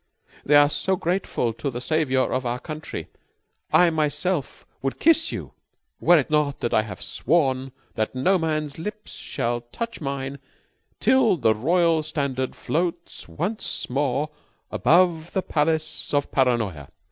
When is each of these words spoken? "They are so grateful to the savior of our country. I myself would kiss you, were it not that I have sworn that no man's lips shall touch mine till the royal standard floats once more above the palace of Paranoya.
"They 0.43 0.55
are 0.55 0.67
so 0.67 0.95
grateful 0.95 1.53
to 1.53 1.69
the 1.69 1.79
savior 1.79 2.21
of 2.33 2.43
our 2.43 2.57
country. 2.59 3.07
I 3.71 3.91
myself 3.91 4.65
would 4.81 4.99
kiss 4.99 5.31
you, 5.31 5.53
were 5.99 6.17
it 6.17 6.31
not 6.31 6.59
that 6.61 6.73
I 6.73 6.81
have 6.81 7.03
sworn 7.03 7.71
that 7.93 8.15
no 8.15 8.39
man's 8.39 8.79
lips 8.79 9.13
shall 9.13 9.61
touch 9.61 10.01
mine 10.01 10.39
till 10.99 11.37
the 11.37 11.53
royal 11.53 12.01
standard 12.01 12.55
floats 12.55 13.27
once 13.27 13.91
more 13.91 14.31
above 14.71 15.33
the 15.33 15.43
palace 15.43 16.15
of 16.15 16.31
Paranoya. 16.31 16.89